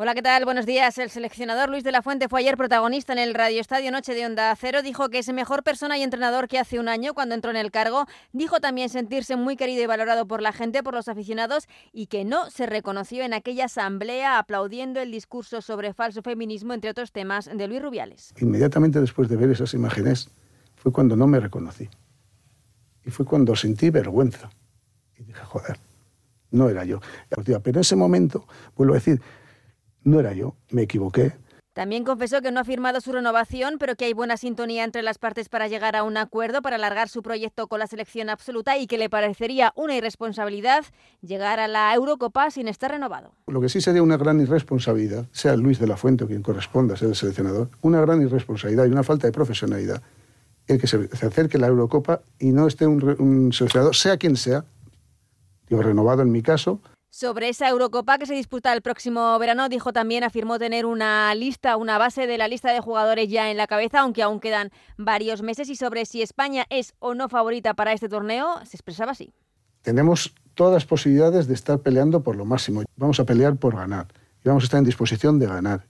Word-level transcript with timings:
Hola, 0.00 0.14
¿qué 0.14 0.22
tal? 0.22 0.44
Buenos 0.44 0.64
días. 0.64 0.96
El 0.98 1.10
seleccionador 1.10 1.68
Luis 1.68 1.82
de 1.82 1.90
la 1.90 2.02
Fuente 2.02 2.28
fue 2.28 2.38
ayer 2.38 2.56
protagonista 2.56 3.12
en 3.12 3.18
el 3.18 3.34
Radio 3.34 3.60
Estadio 3.60 3.90
Noche 3.90 4.14
de 4.14 4.26
Onda 4.26 4.54
Cero. 4.54 4.80
Dijo 4.80 5.08
que 5.08 5.18
es 5.18 5.32
mejor 5.32 5.64
persona 5.64 5.98
y 5.98 6.04
entrenador 6.04 6.46
que 6.46 6.60
hace 6.60 6.78
un 6.78 6.88
año 6.88 7.14
cuando 7.14 7.34
entró 7.34 7.50
en 7.50 7.56
el 7.56 7.72
cargo. 7.72 8.06
Dijo 8.32 8.60
también 8.60 8.90
sentirse 8.90 9.34
muy 9.34 9.56
querido 9.56 9.82
y 9.82 9.86
valorado 9.86 10.28
por 10.28 10.40
la 10.40 10.52
gente, 10.52 10.84
por 10.84 10.94
los 10.94 11.08
aficionados 11.08 11.66
y 11.92 12.06
que 12.06 12.24
no 12.24 12.48
se 12.48 12.66
reconoció 12.66 13.24
en 13.24 13.34
aquella 13.34 13.64
asamblea 13.64 14.38
aplaudiendo 14.38 15.00
el 15.00 15.10
discurso 15.10 15.62
sobre 15.62 15.92
falso 15.92 16.22
feminismo, 16.22 16.74
entre 16.74 16.90
otros 16.90 17.10
temas, 17.10 17.50
de 17.52 17.66
Luis 17.66 17.82
Rubiales. 17.82 18.32
Inmediatamente 18.40 19.00
después 19.00 19.28
de 19.28 19.34
ver 19.34 19.50
esas 19.50 19.74
imágenes 19.74 20.30
fue 20.76 20.92
cuando 20.92 21.16
no 21.16 21.26
me 21.26 21.40
reconocí. 21.40 21.88
Y 23.04 23.10
fue 23.10 23.26
cuando 23.26 23.56
sentí 23.56 23.90
vergüenza. 23.90 24.48
Y 25.18 25.24
dije, 25.24 25.42
joder, 25.42 25.76
no 26.52 26.68
era 26.68 26.84
yo. 26.84 27.00
Pero 27.30 27.60
en 27.64 27.78
ese 27.80 27.96
momento, 27.96 28.46
vuelvo 28.76 28.94
a 28.94 28.98
decir, 28.98 29.20
no 30.04 30.20
era 30.20 30.32
yo, 30.32 30.54
me 30.70 30.82
equivoqué. 30.82 31.32
También 31.78 32.02
confesó 32.02 32.42
que 32.42 32.50
no 32.50 32.58
ha 32.58 32.64
firmado 32.64 33.00
su 33.00 33.12
renovación, 33.12 33.76
pero 33.78 33.94
que 33.94 34.06
hay 34.06 34.12
buena 34.12 34.36
sintonía 34.36 34.82
entre 34.82 35.02
las 35.02 35.16
partes 35.18 35.48
para 35.48 35.68
llegar 35.68 35.94
a 35.94 36.02
un 36.02 36.16
acuerdo 36.16 36.60
para 36.60 36.74
alargar 36.74 37.08
su 37.08 37.22
proyecto 37.22 37.68
con 37.68 37.78
la 37.78 37.86
selección 37.86 38.30
absoluta 38.30 38.76
y 38.76 38.88
que 38.88 38.98
le 38.98 39.08
parecería 39.08 39.72
una 39.76 39.94
irresponsabilidad 39.94 40.84
llegar 41.20 41.60
a 41.60 41.68
la 41.68 41.94
Eurocopa 41.94 42.50
sin 42.50 42.66
estar 42.66 42.90
renovado. 42.90 43.32
Lo 43.46 43.60
que 43.60 43.68
sí 43.68 43.80
sería 43.80 44.02
una 44.02 44.16
gran 44.16 44.40
irresponsabilidad, 44.40 45.28
sea 45.30 45.54
Luis 45.54 45.78
de 45.78 45.86
la 45.86 45.96
Fuente 45.96 46.24
o 46.24 46.26
quien 46.26 46.42
corresponda 46.42 46.94
a 46.94 46.96
ser 46.96 47.10
el 47.10 47.14
seleccionador, 47.14 47.70
una 47.80 48.00
gran 48.00 48.22
irresponsabilidad 48.22 48.86
y 48.86 48.90
una 48.90 49.04
falta 49.04 49.28
de 49.28 49.32
profesionalidad 49.32 50.02
el 50.66 50.80
que 50.80 50.88
se, 50.88 50.96
acerque 51.12 51.58
a 51.58 51.60
la 51.60 51.68
Eurocopa 51.68 52.22
y 52.40 52.50
no 52.50 52.66
esté 52.66 52.88
un, 52.88 53.04
un 53.20 53.52
seleccionador, 53.52 53.94
sea 53.94 54.16
quien 54.16 54.34
sea, 54.34 54.64
digo, 55.68 55.80
renovado 55.80 56.22
en 56.22 56.32
mi 56.32 56.42
caso, 56.42 56.80
sobre 57.10 57.48
esa 57.48 57.68
Eurocopa 57.68 58.18
que 58.18 58.26
se 58.26 58.34
disputa 58.34 58.72
el 58.72 58.82
próximo 58.82 59.38
verano, 59.38 59.68
dijo 59.68 59.92
también, 59.92 60.24
afirmó 60.24 60.58
tener 60.58 60.86
una 60.86 61.34
lista, 61.34 61.76
una 61.76 61.98
base 61.98 62.26
de 62.26 62.38
la 62.38 62.48
lista 62.48 62.72
de 62.72 62.80
jugadores 62.80 63.28
ya 63.28 63.50
en 63.50 63.56
la 63.56 63.66
cabeza, 63.66 64.00
aunque 64.00 64.22
aún 64.22 64.40
quedan 64.40 64.70
varios 64.96 65.42
meses. 65.42 65.68
Y 65.68 65.76
sobre 65.76 66.04
si 66.04 66.22
España 66.22 66.66
es 66.70 66.94
o 66.98 67.14
no 67.14 67.28
favorita 67.28 67.74
para 67.74 67.92
este 67.92 68.08
torneo, 68.08 68.58
se 68.64 68.76
expresaba 68.76 69.12
así. 69.12 69.32
Tenemos 69.82 70.34
todas 70.54 70.74
las 70.74 70.84
posibilidades 70.84 71.46
de 71.46 71.54
estar 71.54 71.78
peleando 71.80 72.22
por 72.22 72.36
lo 72.36 72.44
máximo. 72.44 72.82
Vamos 72.96 73.20
a 73.20 73.24
pelear 73.24 73.56
por 73.56 73.76
ganar. 73.76 74.08
Y 74.44 74.48
vamos 74.48 74.64
a 74.64 74.66
estar 74.66 74.78
en 74.78 74.84
disposición 74.84 75.38
de 75.38 75.46
ganar. 75.46 75.86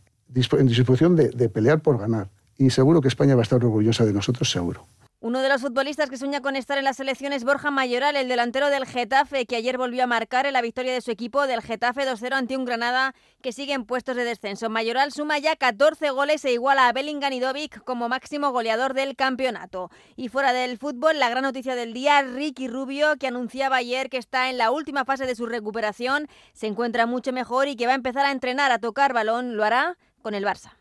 En 0.53 0.67
disposición 0.67 1.17
de, 1.17 1.31
de 1.31 1.49
pelear 1.49 1.81
por 1.81 1.99
ganar. 1.99 2.29
Y 2.59 2.71
seguro 2.71 3.01
que 3.01 3.09
España 3.09 3.35
va 3.35 3.43
a 3.43 3.45
estar 3.45 3.65
orgullosa 3.65 4.05
de 4.05 4.13
nosotros, 4.13 4.51
seguro. 4.51 4.87
Uno 5.21 5.43
de 5.43 5.49
los 5.49 5.63
futbolistas 5.63 6.09
que 6.09 6.17
sueña 6.17 6.41
con 6.41 6.55
estar 6.55 6.79
en 6.79 6.85
la 6.85 6.95
selección 6.95 7.33
es 7.33 7.43
Borja 7.43 7.73
Mayoral, 7.73 8.15
el 8.15 8.29
delantero 8.29 8.71
del 8.71 8.87
Getafe, 8.87 9.47
que 9.47 9.57
ayer 9.57 9.77
volvió 9.77 10.05
a 10.05 10.07
marcar 10.07 10.47
en 10.47 10.53
la 10.53 10.63
victoria 10.63 10.93
de 10.93 11.01
su 11.01 11.11
equipo 11.11 11.49
del 11.49 11.61
Getafe 11.61 12.07
2-0 12.09 12.35
ante 12.35 12.57
un 12.57 12.65
Granada 12.65 13.17
que 13.43 13.51
sigue 13.51 13.73
en 13.73 13.85
puestos 13.85 14.15
de 14.15 14.23
descenso. 14.23 14.71
Mayoral 14.71 15.11
suma 15.11 15.41
ya 15.41 15.57
14 15.57 16.11
goles 16.11 16.45
e 16.45 16.53
iguala 16.53 16.87
a 16.87 16.93
Bellingham 16.93 17.33
y 17.33 17.41
Dovic 17.41 17.83
como 17.83 18.09
máximo 18.09 18.53
goleador 18.53 18.95
del 18.95 19.17
campeonato. 19.17 19.91
Y 20.15 20.29
fuera 20.29 20.53
del 20.53 20.79
fútbol, 20.79 21.19
la 21.19 21.31
gran 21.31 21.43
noticia 21.43 21.75
del 21.75 21.95
día, 21.95 22.23
Ricky 22.23 22.69
Rubio, 22.69 23.17
que 23.17 23.27
anunciaba 23.27 23.75
ayer 23.75 24.11
que 24.11 24.19
está 24.19 24.51
en 24.51 24.57
la 24.57 24.71
última 24.71 25.05
fase 25.05 25.27
de 25.27 25.35
su 25.35 25.47
recuperación, 25.47 26.29
se 26.53 26.69
encuentra 26.69 27.07
mucho 27.07 27.33
mejor 27.33 27.67
y 27.67 27.75
que 27.75 27.87
va 27.87 27.93
a 27.93 27.97
empezar 27.97 28.25
a 28.25 28.31
entrenar 28.31 28.71
a 28.71 28.79
tocar 28.79 29.15
balón, 29.15 29.57
lo 29.57 29.65
hará 29.65 29.99
con 30.23 30.37
el 30.37 30.45
Barça. 30.45 30.78